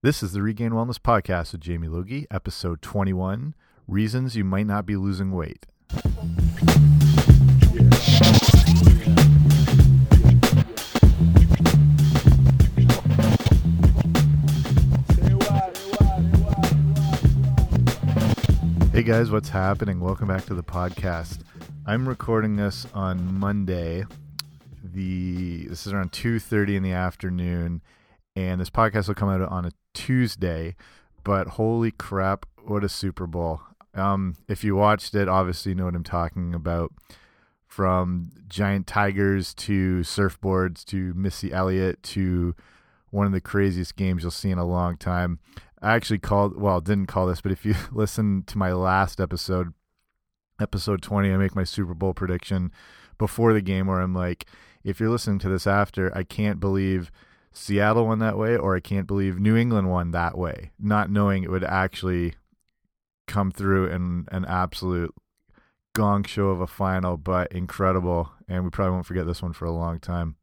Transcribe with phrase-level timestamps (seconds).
[0.00, 3.52] This is the Regained Wellness Podcast with Jamie Logie, episode 21
[3.88, 5.66] Reasons You Might Not Be Losing Weight.
[18.92, 19.98] Hey guys, what's happening?
[19.98, 21.40] Welcome back to the podcast.
[21.86, 24.04] I'm recording this on Monday.
[24.80, 27.82] The this is around 2:30 in the afternoon
[28.38, 30.76] and this podcast will come out on a Tuesday,
[31.24, 33.60] but holy crap, what a Super Bowl.
[33.94, 36.92] Um if you watched it, obviously you know what I'm talking about
[37.66, 42.54] from giant tigers to surfboards to Missy Elliott to
[43.10, 45.38] one of the craziest games you'll see in a long time.
[45.80, 49.72] I actually called, well, didn't call this, but if you listen to my last episode,
[50.60, 52.72] episode 20, I make my Super Bowl prediction
[53.16, 54.46] before the game where I'm like,
[54.82, 57.10] if you're listening to this after, I can't believe
[57.52, 61.42] Seattle won that way, or I can't believe New England won that way, not knowing
[61.42, 62.34] it would actually
[63.26, 65.14] come through in an absolute
[65.94, 68.30] gong show of a final, but incredible.
[68.48, 70.36] And we probably won't forget this one for a long time.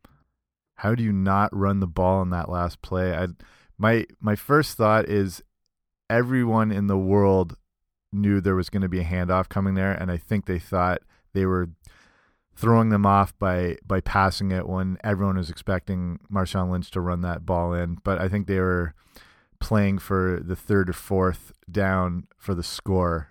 [0.75, 3.16] How do you not run the ball in that last play?
[3.16, 3.28] I
[3.78, 5.42] my my first thought is
[6.09, 7.56] everyone in the world
[8.12, 11.02] knew there was going to be a handoff coming there, and I think they thought
[11.34, 11.69] they were
[12.56, 17.22] throwing them off by by passing it when everyone was expecting Marshawn Lynch to run
[17.22, 17.97] that ball in.
[18.03, 18.94] But I think they were
[19.59, 23.30] playing for the third or fourth down for the score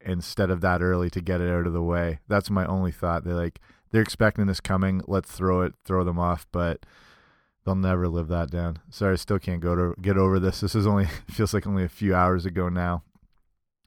[0.00, 2.20] instead of that early to get it out of the way.
[2.28, 3.24] That's my only thought.
[3.24, 5.02] They like they're expecting this coming.
[5.06, 6.84] Let's throw it, throw them off, but
[7.64, 8.78] they'll never live that down.
[8.90, 10.60] Sorry, I still can't go to get over this.
[10.60, 13.02] This is only feels like only a few hours ago now.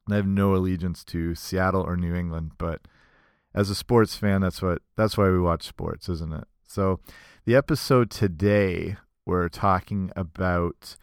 [0.09, 2.81] I have no allegiance to Seattle or New England, but
[3.55, 6.43] as a sports fan, that's what that's why we watch sports, isn't it?
[6.67, 6.99] So,
[7.45, 10.97] the episode today we're talking about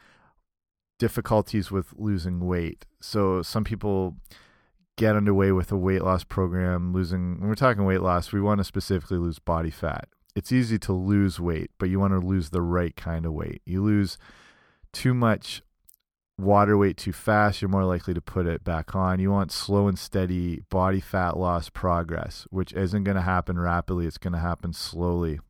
[0.98, 2.84] difficulties with losing weight.
[3.00, 4.16] So, some people
[4.96, 8.58] get underway with a weight loss program, losing when we're talking weight loss, we want
[8.58, 10.08] to specifically lose body fat.
[10.36, 13.62] It's easy to lose weight, but you want to lose the right kind of weight.
[13.64, 14.18] You lose
[14.92, 15.62] too much
[16.42, 19.20] water weight too fast, you're more likely to put it back on.
[19.20, 24.06] You want slow and steady body fat loss progress, which isn't going to happen rapidly.
[24.06, 25.40] It's going to happen slowly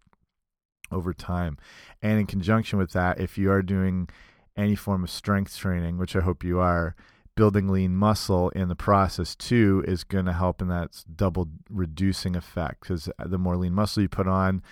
[0.91, 1.59] over time.
[2.03, 4.09] And in conjunction with that, if you are doing
[4.57, 6.95] any form of strength training, which I hope you are,
[7.35, 12.37] building lean muscle in the process too is going to help in that double reducing
[12.37, 14.63] effect because the more lean muscle you put on,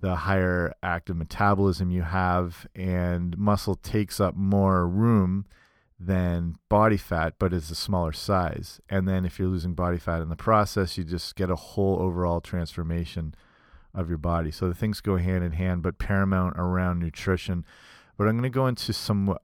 [0.00, 5.46] the higher active metabolism you have, and muscle takes up more room
[6.00, 8.80] than body fat, but it's a smaller size.
[8.88, 12.00] And then if you're losing body fat in the process, you just get a whole
[12.00, 13.34] overall transformation
[13.94, 14.50] of your body.
[14.50, 17.64] So the things go hand in hand, but paramount around nutrition.
[18.16, 19.36] But I'm going to go into some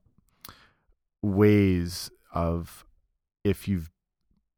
[1.23, 2.85] ways of
[3.43, 3.91] if you've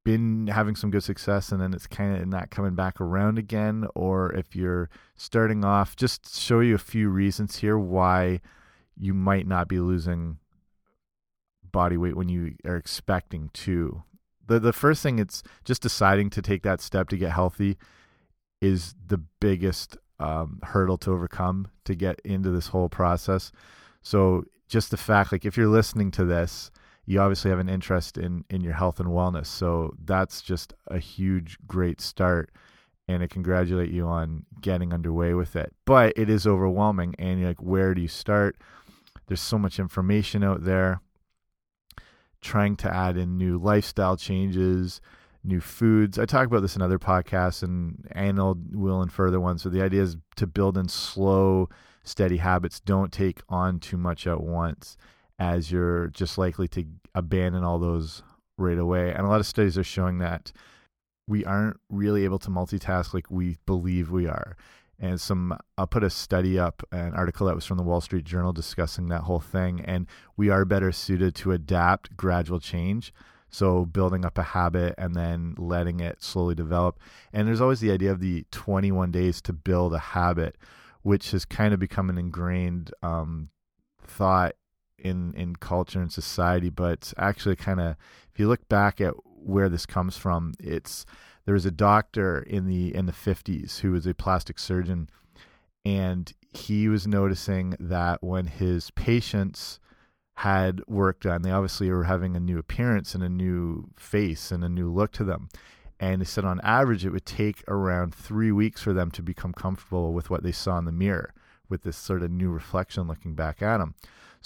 [0.05, 3.87] been having some good success and then it's kind of not coming back around again,
[3.95, 8.41] or if you're starting off, just show you a few reasons here why
[8.99, 10.39] you might not be losing
[11.77, 14.03] body weight when you are expecting to.
[14.47, 17.77] The the first thing it's just deciding to take that step to get healthy
[18.63, 23.53] is the biggest um, hurdle to overcome to get into this whole process.
[24.01, 26.71] So just the fact like if you're listening to this,
[27.05, 29.47] you obviously have an interest in in your health and wellness.
[29.47, 32.51] So that's just a huge great start
[33.07, 35.75] and I congratulate you on getting underway with it.
[35.85, 38.57] But it is overwhelming and you're like where do you start?
[39.27, 41.03] There's so much information out there
[42.41, 45.01] trying to add in new lifestyle changes,
[45.45, 46.19] new foods.
[46.19, 49.63] I talk about this in other podcasts, and Arnold will in further ones.
[49.63, 51.69] So the idea is to build in slow,
[52.03, 52.81] steady habits.
[52.81, 54.97] Don't take on too much at once,
[55.39, 58.23] as you're just likely to abandon all those
[58.59, 59.13] right away.
[59.13, 60.53] And a lot of studies are showing that
[61.29, 64.57] we aren't really able to multitask like we believe we are
[64.99, 68.25] and some I'll put a study up an article that was from the Wall Street
[68.25, 73.13] Journal discussing that whole thing and we are better suited to adapt gradual change.
[73.49, 76.99] So building up a habit and then letting it slowly develop.
[77.33, 80.57] And there's always the idea of the 21 days to build a habit
[81.03, 83.51] which has kind of become an ingrained um,
[84.05, 84.55] thought
[84.99, 87.97] in in culture and society but actually kind of
[88.33, 91.05] if you look back at where this comes from it's
[91.47, 95.09] there was a doctor in the in the 50s who was a plastic surgeon
[95.85, 99.81] and he was noticing that when his patients
[100.35, 104.63] had work done they obviously were having a new appearance and a new face and
[104.63, 105.49] a new look to them
[105.99, 109.55] and he said on average it would take around three weeks for them to become
[109.55, 111.33] comfortable with what they saw in the mirror
[111.69, 113.95] with this sort of new reflection looking back at them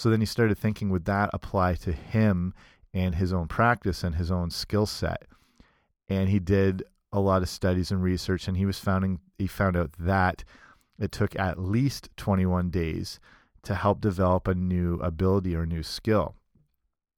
[0.01, 2.55] So then he started thinking, would that apply to him
[2.95, 5.27] and his own practice and his own skill set?
[6.09, 6.83] And he did
[7.13, 10.45] a lot of studies and research, and he was founding he found out that
[10.99, 13.19] it took at least 21 days
[13.63, 16.35] to help develop a new ability or new skill,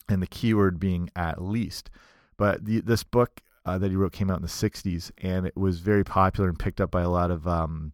[0.08, 1.90] and the keyword being at least.
[2.36, 5.56] But the, this book uh, that he wrote came out in the 60s, and it
[5.56, 7.92] was very popular and picked up by a lot of um,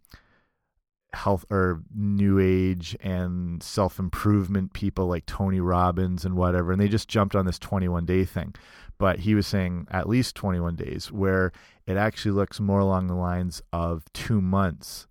[1.12, 6.72] health or new age and self improvement people like Tony Robbins and whatever.
[6.72, 8.54] And they just jumped on this 21 day thing.
[8.98, 11.52] But he was saying at least 21 days, where
[11.86, 15.06] it actually looks more along the lines of two months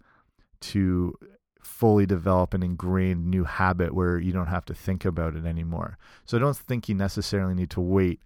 [0.60, 1.18] to
[1.62, 5.98] fully develop an ingrained new habit where you don't have to think about it anymore.
[6.26, 8.20] So I don't think you necessarily need to wait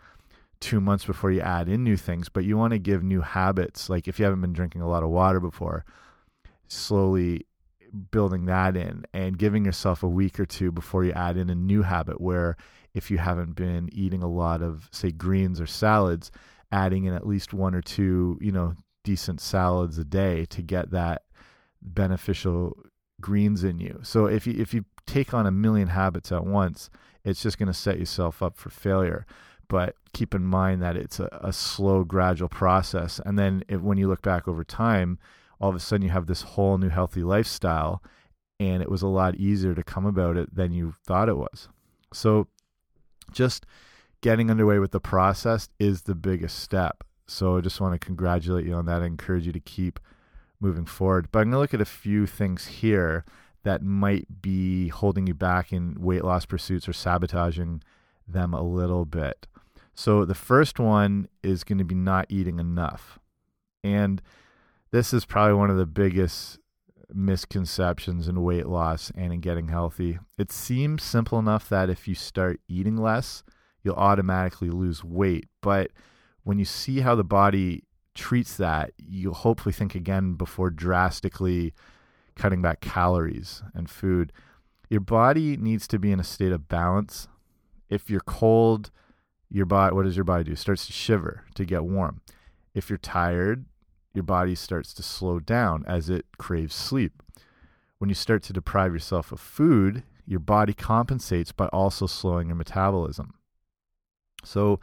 [0.61, 3.89] two months before you add in new things, but you want to give new habits.
[3.89, 5.83] Like if you haven't been drinking a lot of water before,
[6.67, 7.45] slowly
[8.11, 11.55] building that in and giving yourself a week or two before you add in a
[11.55, 12.55] new habit where
[12.93, 16.31] if you haven't been eating a lot of say greens or salads
[16.71, 18.73] adding in at least one or two you know
[19.03, 21.23] decent salads a day to get that
[21.81, 22.77] beneficial
[23.19, 23.99] greens in you.
[24.03, 26.89] So if you if you take on a million habits at once
[27.23, 29.25] it's just going to set yourself up for failure.
[29.67, 33.21] But keep in mind that it's a, a slow gradual process.
[33.25, 35.19] And then if, when you look back over time
[35.59, 38.01] all of a sudden you have this whole new healthy lifestyle
[38.59, 41.67] and it was a lot easier to come about it than you thought it was.
[42.13, 42.47] So
[43.31, 43.65] just
[44.21, 47.03] getting underway with the process is the biggest step.
[47.27, 49.01] So I just want to congratulate you on that.
[49.01, 49.99] I encourage you to keep
[50.59, 51.29] moving forward.
[51.31, 53.25] But I'm going to look at a few things here
[53.63, 57.83] that might be holding you back in weight loss pursuits or sabotaging
[58.27, 59.47] them a little bit.
[59.93, 63.19] So the first one is going to be not eating enough.
[63.83, 64.21] And
[64.91, 66.59] this is probably one of the biggest
[67.13, 70.19] misconceptions in weight loss and in getting healthy.
[70.37, 73.43] It seems simple enough that if you start eating less,
[73.83, 75.47] you'll automatically lose weight.
[75.61, 75.91] But
[76.43, 77.83] when you see how the body
[78.15, 81.73] treats that, you'll hopefully think again before drastically
[82.35, 84.31] cutting back calories and food.
[84.89, 87.27] Your body needs to be in a state of balance.
[87.89, 88.91] If you're cold,
[89.49, 90.55] your body what does your body do?
[90.55, 92.21] Starts to shiver to get warm.
[92.73, 93.65] If you're tired,
[94.13, 97.23] your body starts to slow down as it craves sleep.
[97.97, 102.55] When you start to deprive yourself of food, your body compensates by also slowing your
[102.55, 103.35] metabolism.
[104.43, 104.79] So,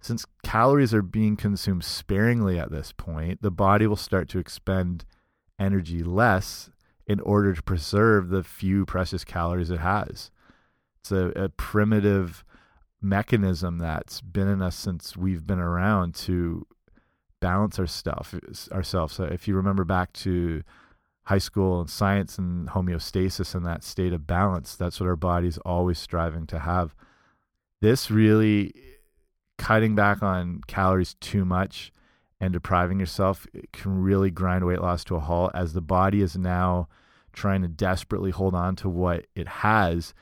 [0.00, 5.04] since calories are being consumed sparingly at this point, the body will start to expend
[5.58, 6.70] energy less
[7.06, 10.30] in order to preserve the few precious calories it has.
[11.00, 12.44] It's a, a primitive
[13.02, 16.66] mechanism that's been in us since we've been around to
[17.40, 18.34] balance our stuff
[18.70, 19.14] ourselves.
[19.14, 20.62] So if you remember back to
[21.24, 25.58] high school and science and homeostasis and that state of balance, that's what our body's
[25.58, 26.94] always striving to have.
[27.80, 28.74] This really
[29.58, 31.92] cutting back on calories too much
[32.40, 36.36] and depriving yourself can really grind weight loss to a halt as the body is
[36.36, 36.88] now
[37.32, 40.14] trying to desperately hold on to what it has,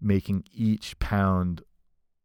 [0.00, 1.62] making each pound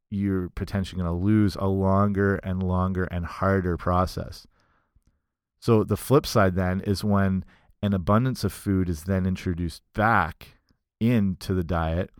[0.09, 4.47] you're potentially going to lose a longer and longer and harder process.
[5.59, 7.43] So the flip side then is when
[7.81, 10.57] an abundance of food is then introduced back
[10.99, 12.11] into the diet,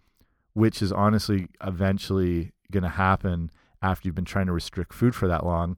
[0.54, 3.52] which is honestly eventually going to happen
[3.82, 5.78] after you've been trying to restrict food for that long.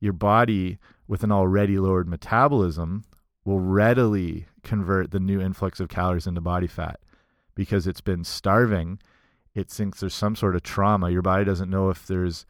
[0.00, 3.04] Your body, with an already lowered metabolism,
[3.44, 7.00] will readily convert the new influx of calories into body fat
[7.54, 8.98] because it's been starving
[9.54, 11.10] it thinks there's some sort of trauma.
[11.10, 12.46] Your body doesn't know if there's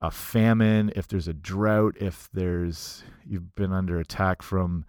[0.00, 4.84] a famine, if there's a drought, if there's you've been under attack from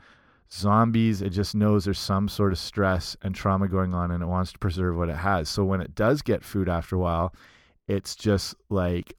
[0.51, 1.21] zombies.
[1.21, 4.51] It just knows there's some sort of stress and trauma going on and it wants
[4.53, 5.49] to preserve what it has.
[5.49, 7.33] So when it does get food after a while,
[7.87, 9.15] it's just like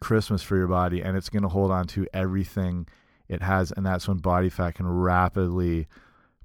[0.00, 2.86] Christmas for your body and it's going to hold on to everything
[3.28, 5.86] it has and that's when body fat can rapidly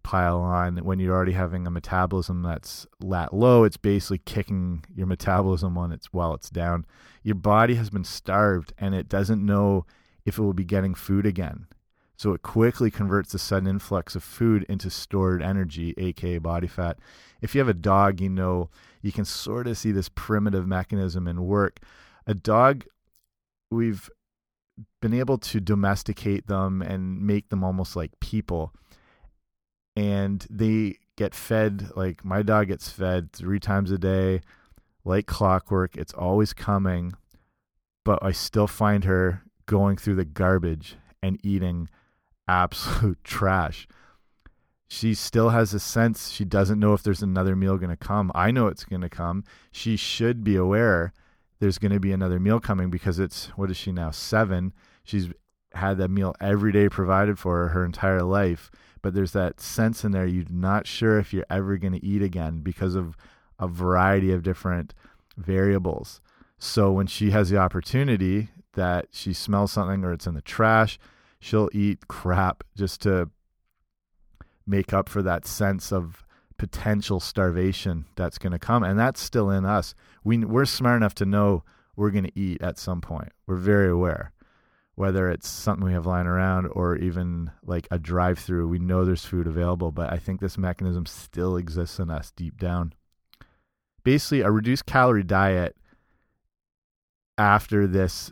[0.09, 5.05] pile on when you're already having a metabolism that's lat low it's basically kicking your
[5.05, 6.83] metabolism on its while it's down.
[7.21, 9.85] Your body has been starved and it doesn't know
[10.25, 11.67] if it will be getting food again.
[12.17, 16.97] So it quickly converts the sudden influx of food into stored energy aka body fat.
[17.39, 18.71] If you have a dog you know
[19.03, 21.81] you can sort of see this primitive mechanism in work.
[22.25, 22.83] A dog
[23.69, 24.09] we've
[25.03, 28.73] been able to domesticate them and make them almost like people
[29.95, 34.41] and they get fed like my dog gets fed three times a day
[35.03, 37.11] like clockwork it's always coming
[38.05, 41.89] but i still find her going through the garbage and eating
[42.47, 43.87] absolute trash
[44.87, 48.31] She still has a sense she doesn't know if there's another meal going to come.
[48.33, 49.43] I know it's going to come.
[49.71, 51.13] She should be aware
[51.59, 54.09] there's going to be another meal coming because it's what is she now?
[54.11, 54.73] 7.
[55.03, 55.29] She's
[55.73, 60.03] had that meal every day provided for her her entire life, but there's that sense
[60.03, 63.15] in there you're not sure if you're ever going to eat again because of
[63.59, 64.93] a variety of different
[65.37, 66.21] variables.
[66.57, 70.99] So when she has the opportunity that she smells something or it's in the trash,
[71.39, 73.29] she'll eat crap just to
[74.67, 76.25] make up for that sense of
[76.57, 79.95] potential starvation that's going to come and that's still in us.
[80.23, 81.63] We we're smart enough to know
[81.95, 83.31] we're going to eat at some point.
[83.47, 84.31] We're very aware
[84.99, 89.05] whether it's something we have lying around or even like a drive through we know
[89.05, 92.93] there's food available but i think this mechanism still exists in us deep down
[94.03, 95.75] basically a reduced calorie diet
[97.37, 98.31] after this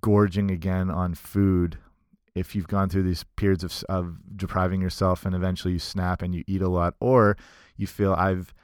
[0.00, 1.78] gorging again on food
[2.34, 6.34] if you've gone through these periods of, of depriving yourself and eventually you snap and
[6.34, 7.36] you eat a lot, or
[7.76, 8.54] you feel I've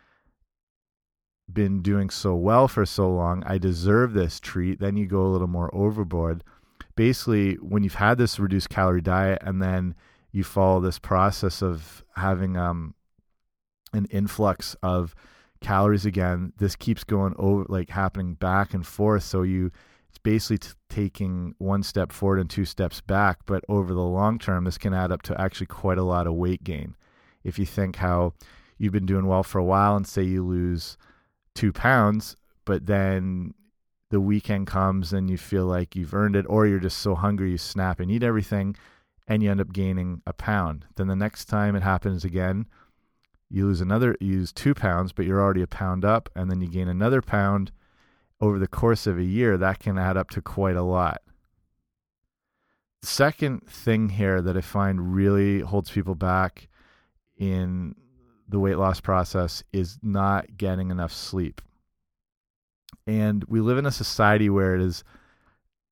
[1.50, 5.28] been doing so well for so long, I deserve this treat, then you go a
[5.28, 6.44] little more overboard.
[6.98, 9.94] Basically, when you've had this reduced calorie diet and then
[10.32, 12.96] you follow this process of having um,
[13.92, 15.14] an influx of
[15.60, 19.22] calories again, this keeps going over, like happening back and forth.
[19.22, 19.70] So you
[20.08, 23.46] it's basically taking one step forward and two steps back.
[23.46, 26.34] But over the long term, this can add up to actually quite a lot of
[26.34, 26.96] weight gain.
[27.44, 28.32] If you think how
[28.76, 30.98] you've been doing well for a while and say you lose
[31.54, 33.54] two pounds, but then
[34.10, 37.50] the weekend comes and you feel like you've earned it, or you're just so hungry
[37.50, 38.74] you snap and eat everything
[39.26, 40.86] and you end up gaining a pound.
[40.96, 42.66] Then the next time it happens again,
[43.50, 46.60] you lose another, you lose two pounds, but you're already a pound up, and then
[46.60, 47.72] you gain another pound
[48.40, 51.20] over the course of a year, that can add up to quite a lot.
[53.02, 56.68] The second thing here that I find really holds people back
[57.36, 57.94] in
[58.48, 61.60] the weight loss process is not getting enough sleep.
[63.08, 65.02] And we live in a society where it has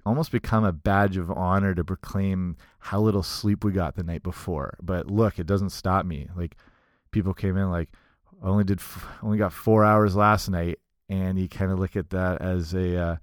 [0.04, 4.22] almost become a badge of honor to proclaim how little sleep we got the night
[4.22, 4.76] before.
[4.82, 6.28] But look, it doesn't stop me.
[6.36, 6.56] Like
[7.10, 7.88] people came in like
[8.44, 8.80] I only did
[9.22, 12.96] only got 4 hours last night and you kind of look at that as a
[12.96, 13.16] uh,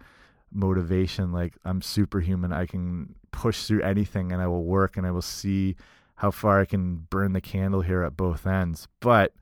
[0.52, 5.12] motivation like i'm superhuman i can push through anything and i will work and i
[5.12, 5.76] will see
[6.16, 9.34] how far i can burn the candle here at both ends but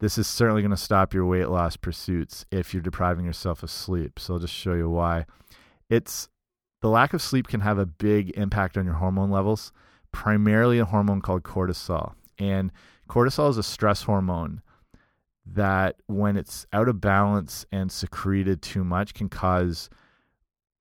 [0.00, 3.70] this is certainly going to stop your weight loss pursuits if you're depriving yourself of
[3.70, 4.18] sleep.
[4.18, 5.26] So i'll just show you why.
[5.90, 6.28] It's
[6.80, 9.72] the lack of sleep can have a big impact on your hormone levels
[10.12, 12.14] primarily a hormone called cortisol.
[12.38, 12.72] And
[13.08, 14.62] cortisol is a stress hormone
[15.46, 19.88] that when it's out of balance and secreted too much can cause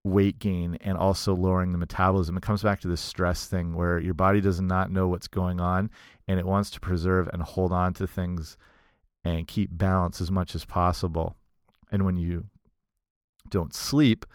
[0.04, 2.38] weight gain and also lowering the metabolism.
[2.38, 5.60] It comes back to this stress thing where your body does not know what's going
[5.60, 5.90] on
[6.28, 8.58] and it wants to preserve and hold on to things
[9.24, 11.36] and keep balance as much as possible.
[11.92, 12.46] And when you
[13.50, 14.26] don't sleep,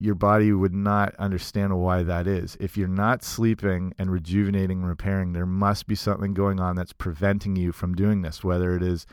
[0.00, 2.56] your body would not understand why that is.
[2.60, 6.92] If you're not sleeping and rejuvenating and repairing, there must be something going on that's
[6.92, 9.06] preventing you from doing this, whether it is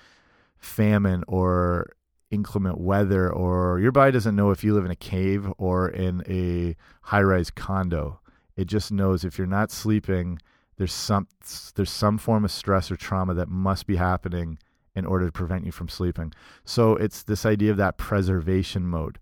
[0.58, 1.92] famine or
[2.30, 6.24] inclement weather, or your body doesn't know if you live in a cave or in
[6.28, 8.20] a high rise condo.
[8.56, 10.40] It just knows if you're not sleeping,
[10.82, 11.28] there's some
[11.76, 14.58] there's some form of stress or trauma that must be happening
[14.96, 16.34] in order to prevent you from sleeping.
[16.66, 19.20] So it's this idea of that preservation mode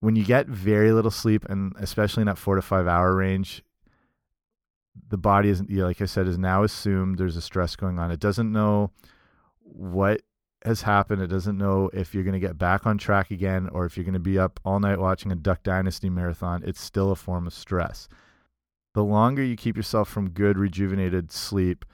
[0.00, 3.62] when you get very little sleep, and especially in that four to five hour range,
[5.08, 7.98] the body is, you know, like I said, is now assumed there's a stress going
[7.98, 8.10] on.
[8.10, 8.90] It doesn't know
[9.60, 10.22] what
[10.64, 11.22] has happened.
[11.22, 14.04] It doesn't know if you're going to get back on track again or if you're
[14.04, 16.62] going to be up all night watching a Duck Dynasty marathon.
[16.64, 18.08] It's still a form of stress.
[18.98, 21.84] The longer you keep yourself from good, rejuvenated sleep,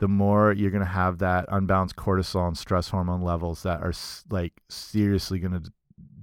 [0.00, 3.92] the more you're going to have that unbalanced cortisol and stress hormone levels that are
[4.28, 5.72] like seriously going to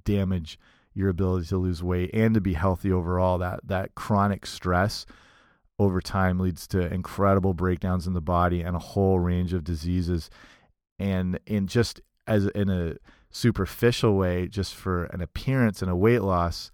[0.03, 0.59] damage
[0.93, 3.37] your ability to lose weight and to be healthy overall.
[3.37, 5.05] That that chronic stress
[5.79, 10.29] over time leads to incredible breakdowns in the body and a whole range of diseases.
[10.99, 12.95] And in just as in a
[13.31, 16.71] superficial way, just for an appearance and a weight loss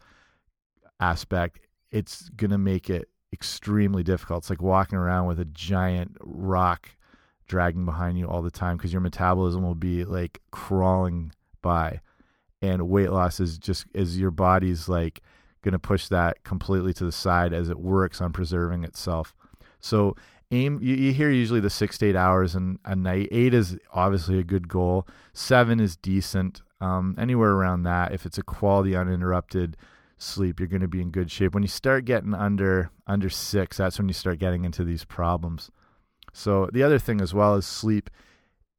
[0.99, 1.59] aspect,
[1.91, 4.43] it's gonna make it extremely difficult.
[4.43, 6.89] It's like walking around with a giant rock
[7.47, 11.99] dragging behind you all the time because your metabolism will be like crawling by
[12.61, 15.21] and weight loss is just is your body's like
[15.63, 19.35] going to push that completely to the side as it works on preserving itself.
[19.79, 20.15] So
[20.51, 23.27] aim you, you hear usually the six to eight hours and a night.
[23.31, 25.07] Eight is obviously a good goal.
[25.33, 26.61] Seven is decent.
[26.79, 29.77] Um, anywhere around that, if it's a quality uninterrupted
[30.21, 31.53] sleep, you're going to be in good shape.
[31.53, 35.71] When you start getting under under six, that's when you start getting into these problems.
[36.33, 38.09] So the other thing as well is sleep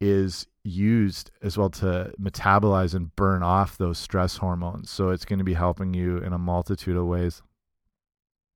[0.01, 4.91] is used as well to metabolize and burn off those stress hormones.
[4.91, 7.43] So it's going to be helping you in a multitude of ways.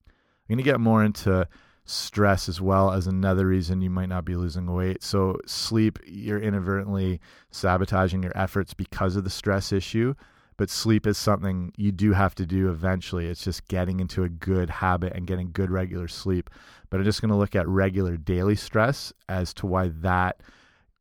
[0.09, 1.49] I'm going to get more into
[1.85, 5.03] stress as well as another reason you might not be losing weight.
[5.03, 10.15] So sleep, you're inadvertently sabotaging your efforts because of the stress issue.
[10.57, 13.27] But sleep is something you do have to do eventually.
[13.27, 16.49] It's just getting into a good habit and getting good regular sleep.
[16.89, 20.41] But I'm just going to look at regular daily stress as to why that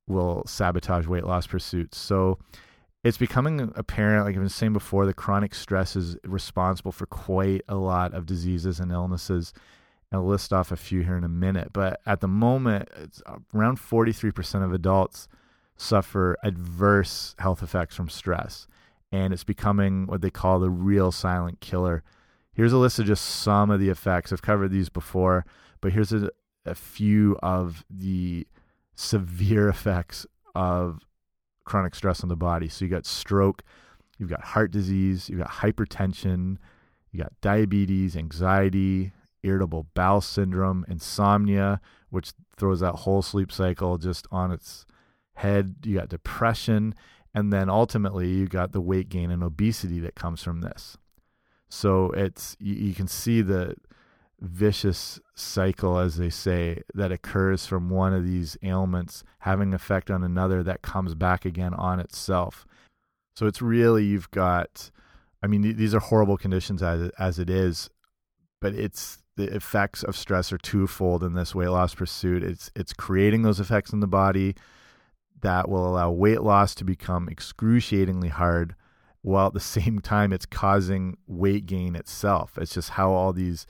[0.07, 1.97] will sabotage weight loss pursuits.
[1.97, 2.37] So
[3.03, 7.61] it's becoming apparent, like I've been saying before, the chronic stress is responsible for quite
[7.67, 9.53] a lot of diseases and illnesses.
[10.11, 11.69] And I'll list off a few here in a minute.
[11.71, 13.21] But at the moment, it's
[13.53, 15.27] around 43% of adults
[15.77, 18.67] suffer adverse health effects from stress.
[19.11, 22.03] And it's becoming what they call the real silent killer.
[22.53, 24.31] Here's a list of just some of the effects.
[24.31, 25.45] I've covered these before,
[25.81, 26.29] but here's a,
[26.65, 28.47] a few of the
[28.95, 31.05] severe effects of
[31.65, 32.69] chronic stress on the body.
[32.69, 33.63] So you got stroke,
[34.17, 36.57] you've got heart disease, you've got hypertension,
[37.11, 44.27] you got diabetes, anxiety, irritable bowel syndrome, insomnia, which throws that whole sleep cycle just
[44.31, 44.85] on its
[45.35, 45.75] head.
[45.83, 46.95] You got depression,
[47.35, 50.97] and then ultimately you got the weight gain and obesity that comes from this.
[51.69, 53.75] So it's you, you can see the
[54.39, 60.23] vicious cycle, as they say, that occurs from one of these ailments having effect on
[60.23, 62.65] another that comes back again on itself.
[63.35, 64.89] So it's really you've got,
[65.43, 67.89] I mean, these are horrible conditions as as it is,
[68.61, 72.43] but it's the effects of stress are twofold in this weight loss pursuit.
[72.43, 74.55] It's it's creating those effects in the body
[75.45, 78.75] that will allow weight loss to become excruciatingly hard,
[79.21, 82.57] while at the same time it's causing weight gain itself.
[82.57, 83.67] It's just how all these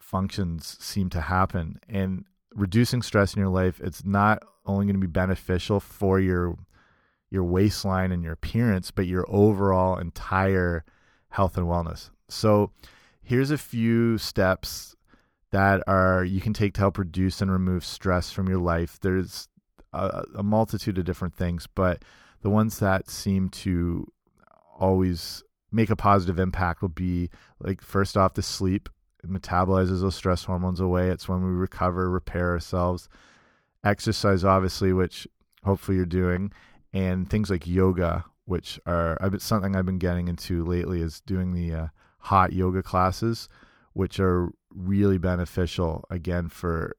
[0.00, 1.78] functions seem to happen.
[1.90, 6.56] And reducing stress in your life, it's not only going to be beneficial for your
[7.30, 10.84] your waistline and your appearance, but your overall entire
[11.30, 12.10] health and wellness.
[12.28, 12.70] So
[13.22, 14.94] here's a few steps
[15.50, 18.98] that are you can take to help reduce and remove stress from your life.
[19.00, 19.48] There's
[19.94, 22.04] a, a multitude of different things, but
[22.42, 24.06] the ones that seem to
[24.78, 27.30] always make a positive impact will be
[27.60, 28.88] like first off the sleep
[29.24, 31.08] it metabolizes those stress hormones away.
[31.08, 33.08] It's when we recover, repair ourselves.
[33.82, 35.26] Exercise, obviously, which
[35.64, 36.52] hopefully you're doing,
[36.92, 41.74] and things like yoga, which are something I've been getting into lately, is doing the
[41.74, 41.86] uh,
[42.18, 43.48] hot yoga classes,
[43.94, 46.94] which are really beneficial again for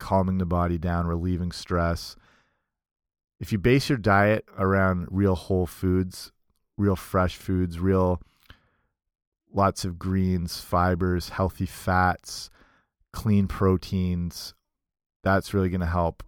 [0.00, 2.16] calming the body down, relieving stress.
[3.38, 6.32] If you base your diet around real whole foods,
[6.76, 8.20] real fresh foods, real
[9.52, 12.50] lots of greens, fibers, healthy fats,
[13.12, 14.54] clean proteins.
[15.22, 16.22] That's really going to help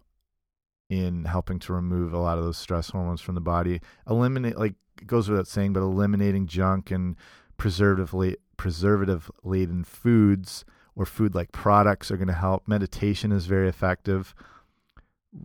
[0.89, 3.81] in helping to remove a lot of those stress hormones from the body.
[4.09, 7.15] Eliminate, like it goes without saying, but eliminating junk and
[7.57, 8.13] preservative
[8.57, 10.63] preservative laden foods
[10.95, 12.67] or food like products are going to help.
[12.67, 14.35] Meditation is very effective.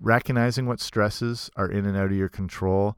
[0.00, 2.96] Recognizing what stresses are in and out of your control.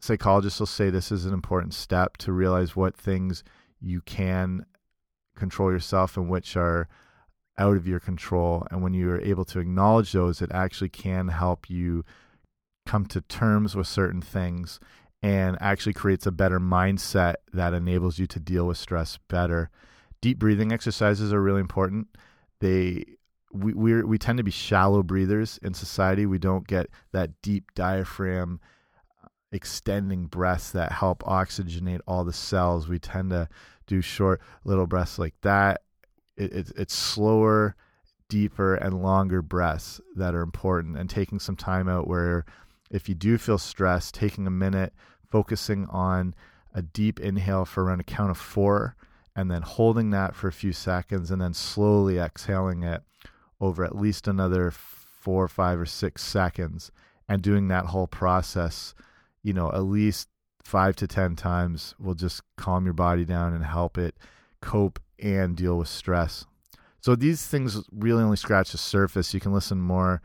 [0.00, 3.42] Psychologists will say this is an important step to realize what things
[3.80, 4.66] you can
[5.36, 6.88] control yourself and which are
[7.58, 8.66] out of your control.
[8.70, 12.04] And when you are able to acknowledge those, it actually can help you
[12.84, 14.80] come to terms with certain things
[15.22, 19.70] and actually creates a better mindset that enables you to deal with stress better.
[20.22, 22.08] Deep breathing exercises are really important.
[22.60, 23.04] They
[23.52, 26.24] we we we tend to be shallow breathers in society.
[26.24, 28.60] We don't get that deep diaphragm
[29.22, 32.88] uh, extending breaths that help oxygenate all the cells.
[32.88, 33.48] We tend to
[33.86, 35.82] do short little breaths like that.
[36.36, 37.76] It, it, it's slower,
[38.28, 40.96] deeper, and longer breaths that are important.
[40.96, 42.46] And taking some time out where
[42.90, 44.94] if you do feel stressed, taking a minute,
[45.30, 46.34] focusing on
[46.74, 48.96] a deep inhale for around a count of four,
[49.34, 53.02] and then holding that for a few seconds, and then slowly exhaling it
[53.60, 56.90] over at least another four, five, or six seconds,
[57.28, 58.94] and doing that whole process
[59.42, 60.28] you know, at least
[60.62, 64.14] five to 10 times will just calm your body down and help it
[64.60, 66.46] cope and deal with stress.
[67.00, 69.34] So these things really only scratch the surface.
[69.34, 70.22] You can listen more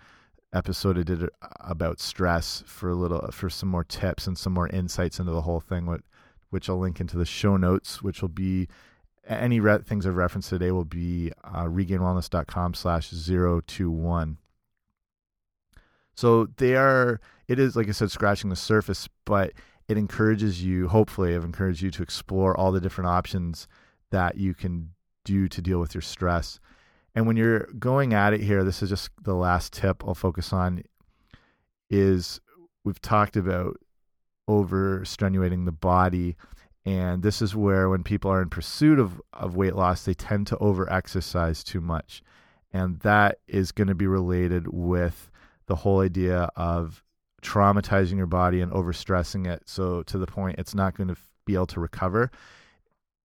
[0.53, 1.27] episode I did
[1.59, 5.41] about stress for a little for some more tips and some more insights into the
[5.41, 5.87] whole thing,
[6.51, 8.67] which I'll link into the show notes, which will be
[9.27, 14.37] any things I've referenced today will be uh, regainedwellness.com slash 021.
[16.15, 19.53] So they are, it is, like I said, scratching the surface, but
[19.87, 23.67] it encourages you, hopefully, I've encouraged you to explore all the different options
[24.11, 24.91] that you can
[25.23, 26.59] do to deal with your stress.
[27.13, 30.53] And when you're going at it here, this is just the last tip I'll focus
[30.53, 30.83] on
[31.89, 32.39] is
[32.83, 33.77] we've talked about
[34.47, 36.35] over strenuating the body.
[36.87, 40.47] And this is where when people are in pursuit of, of weight loss, they tend
[40.47, 42.23] to over exercise too much.
[42.71, 45.29] And that is going to be related with
[45.65, 47.03] the whole idea of
[47.41, 49.63] traumatizing your body and overstressing it.
[49.65, 52.31] So to the point it's not going to be able to recover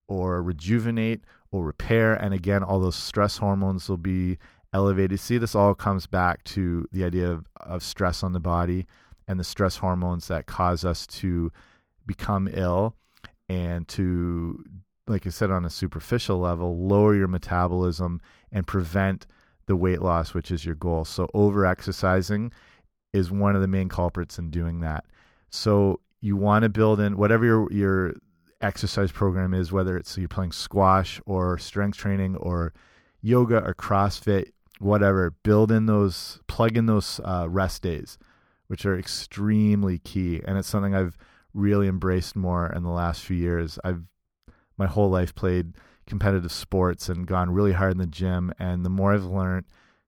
[0.09, 1.21] or rejuvenate
[1.53, 2.15] or repair.
[2.15, 4.39] And again, all those stress hormones will be
[4.73, 5.21] elevated.
[5.21, 8.89] See, this all comes back to the idea of, of stress on the body
[9.29, 11.53] and the stress hormones that cause us to
[12.05, 12.97] become ill
[13.49, 14.65] and to,
[15.07, 19.27] like I said, on a superficial level, lower your metabolism and prevent
[19.67, 21.05] the weight loss, which is your goal.
[21.05, 22.53] So, over exercising
[23.13, 25.05] is one of the main culprits in doing that.
[25.51, 28.15] So, you want to build in whatever your, your
[28.61, 32.73] exercise program is, whether it's you're playing squash or strength training or
[33.21, 38.19] yoga or CrossFit, whatever, build in those, plug in those uh, rest days,
[38.69, 40.41] which are extremely key.
[40.45, 41.19] And it's something I've
[41.55, 43.79] really embraced more in the last few years.
[43.85, 44.03] I've
[44.79, 45.75] my whole life played
[46.07, 48.53] competitive sports and gone really hard in the gym.
[48.59, 49.67] And the more I've learned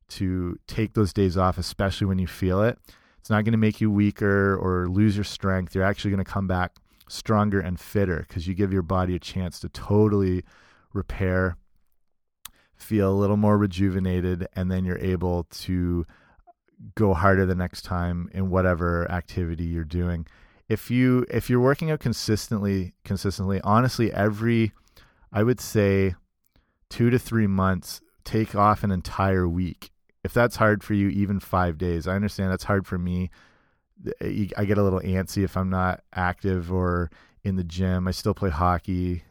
[0.08, 2.78] to take those days off, especially when you feel it,
[3.18, 5.74] it's not going to make you weaker or lose your strength.
[5.74, 6.76] You're actually going to come back
[7.08, 10.42] stronger and fitter because you give your body a chance to totally
[10.92, 11.56] repair,
[12.76, 16.06] feel a little more rejuvenated, and then you're able to
[16.94, 20.26] go harder the next time in whatever activity you're doing.
[20.68, 24.72] If you if you're working out consistently consistently, honestly every
[25.32, 26.14] I would say
[26.90, 29.90] 2 to 3 months take off an entire week.
[30.22, 32.06] If that's hard for you even 5 days.
[32.06, 33.30] I understand that's hard for me
[34.20, 37.10] eh, I get a little antsy if I'm not active or
[37.42, 38.08] in the gym.
[38.08, 39.22] I still play hockey,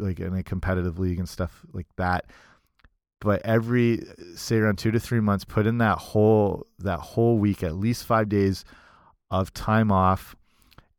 [0.00, 2.26] like in a competitive league and stuff like that.
[3.20, 4.02] But every
[4.34, 8.04] say around two to three months, put in that whole that whole week, at least
[8.04, 8.64] five days
[9.30, 10.34] of time off,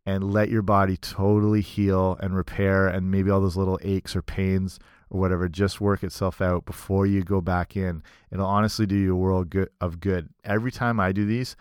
[0.05, 4.21] and let your body totally heal and repair, and maybe all those little aches or
[4.21, 8.01] pains or whatever just work itself out before you go back in.
[8.31, 10.29] It'll honestly do you a world good of good.
[10.43, 11.55] Every time I do these,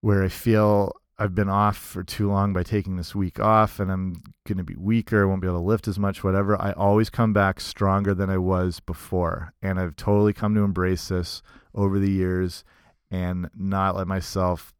[0.00, 3.90] where I feel I've been off for too long by taking this week off and
[3.90, 6.60] I'm going to be weaker, won't be able to lift as much, whatever.
[6.60, 9.52] I always come back stronger than I was before.
[9.60, 11.42] And I've totally come to embrace this
[11.74, 12.62] over the years
[13.10, 14.72] and not let myself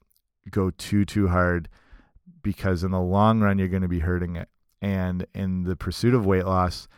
[0.49, 1.69] go too, too hard
[2.49, 4.49] because in the long run, you're going to be hurting it.
[4.81, 6.89] And in the pursuit of weight loss,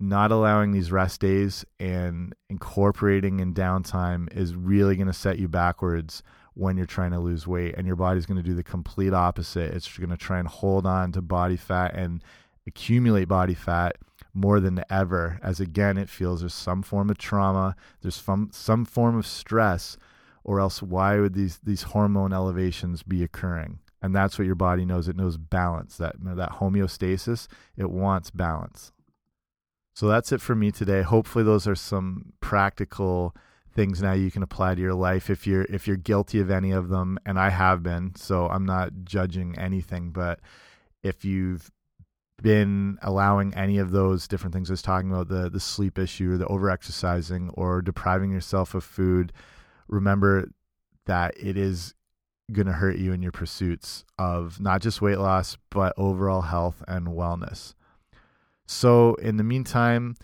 [0.00, 5.46] not allowing these rest days and incorporating in downtime is really going to set you
[5.46, 9.14] backwards when you're trying to lose weight and your body's going to do the complete
[9.14, 12.22] opposite it's going to try and hold on to body fat and
[12.66, 13.96] accumulate body fat
[14.32, 18.84] more than ever as again it feels there's some form of trauma there's some some
[18.84, 19.96] form of stress
[20.42, 24.84] or else why would these these hormone elevations be occurring and that's what your body
[24.84, 25.08] knows.
[25.08, 27.48] It knows balance that that homeostasis.
[27.74, 28.92] It wants balance.
[29.94, 31.00] So that's it for me today.
[31.00, 33.34] Hopefully those are some practical
[33.72, 36.70] things now you can apply to your life if you're if you're guilty of any
[36.70, 37.18] of them.
[37.24, 40.10] And I have been so I'm not judging anything.
[40.10, 40.40] But
[41.02, 41.70] if you've
[42.42, 46.34] been allowing any of those different things I was talking about the the sleep issue
[46.34, 49.32] or the overexercising or depriving yourself of food
[49.88, 50.50] remember
[51.06, 51.94] that it is
[52.52, 56.82] going to hurt you in your pursuits of not just weight loss but overall health
[56.86, 57.74] and wellness
[58.66, 60.14] so in the meantime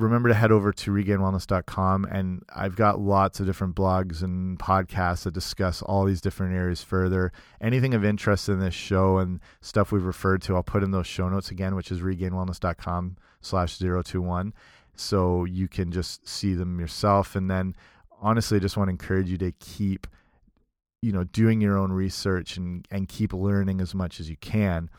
[0.00, 5.24] remember to head over to regainedwellness.com and I've got lots of different blogs and podcasts
[5.24, 7.32] that discuss all these different areas further.
[7.60, 11.06] Anything of interest in this show and stuff we've referred to, I'll put in those
[11.06, 14.52] show notes again, which is regainedwellness.com slash 021.
[14.96, 17.36] So you can just see them yourself.
[17.36, 17.74] And then
[18.20, 20.06] honestly, I just want to encourage you to keep,
[21.02, 24.90] you know, doing your own research and, and keep learning as much as you can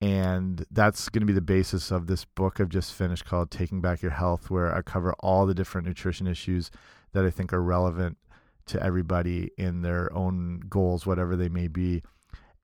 [0.00, 3.80] and that's going to be the basis of this book I've just finished called Taking
[3.80, 6.70] Back Your Health, where I cover all the different nutrition issues
[7.12, 8.18] that I think are relevant
[8.66, 12.02] to everybody in their own goals, whatever they may be.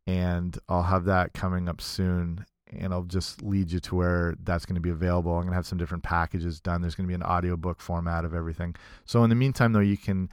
[0.07, 2.45] And I'll have that coming up soon.
[2.71, 5.33] And I'll just lead you to where that's going to be available.
[5.33, 6.81] I'm going to have some different packages done.
[6.81, 8.75] There's going to be an audiobook format of everything.
[9.05, 10.31] So in the meantime, though, you can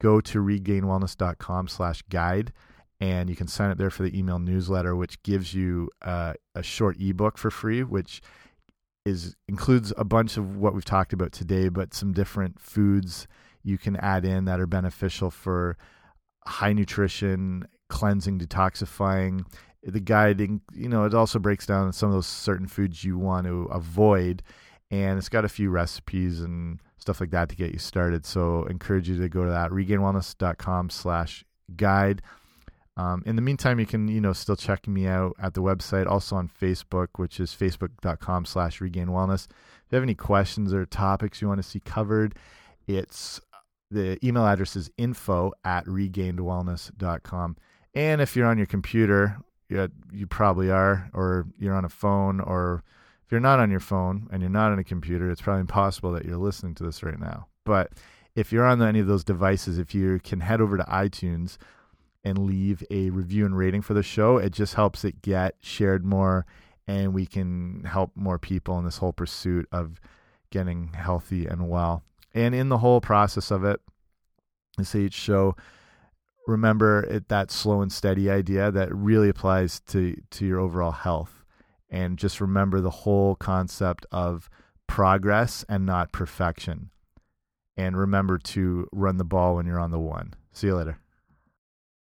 [0.00, 2.52] go to regainedwellness.com slash guide
[3.00, 6.62] and you can sign up there for the email newsletter, which gives you uh, a
[6.62, 8.22] short ebook for free, which
[9.04, 13.26] is includes a bunch of what we've talked about today, but some different foods
[13.62, 15.76] you can add in that are beneficial for
[16.46, 19.44] high nutrition, cleansing, detoxifying.
[19.82, 23.46] The guiding, you know, it also breaks down some of those certain foods you want
[23.46, 24.42] to avoid
[24.90, 28.24] and it's got a few recipes and stuff like that to get you started.
[28.24, 31.44] So encourage you to go to that regainedwellness.com slash
[31.76, 32.22] guide.
[32.96, 36.06] Um, in the meantime, you can, you know, still check me out at the website,
[36.06, 39.46] also on Facebook, which is facebook.com slash regain wellness.
[39.46, 42.34] If you have any questions or topics you want to see covered,
[42.86, 43.40] it's
[43.90, 47.56] the email address is info at regainedwellness.com.
[47.94, 52.82] And if you're on your computer, you probably are, or you're on a phone, or
[53.26, 56.12] if you're not on your phone and you're not on a computer, it's probably impossible
[56.12, 57.48] that you're listening to this right now.
[57.64, 57.92] But
[58.36, 61.58] if you're on any of those devices, if you can head over to iTunes
[62.22, 66.04] and leave a review and rating for the show, it just helps it get shared
[66.04, 66.46] more
[66.86, 70.00] and we can help more people in this whole pursuit of
[70.50, 72.04] getting healthy and well.
[72.32, 73.80] And in the whole process of it,
[74.78, 75.56] this each show,
[76.46, 81.35] remember it, that slow and steady idea that really applies to, to your overall health.
[81.88, 84.50] And just remember the whole concept of
[84.86, 86.90] progress and not perfection.
[87.76, 90.34] And remember to run the ball when you're on the one.
[90.52, 90.98] See you later.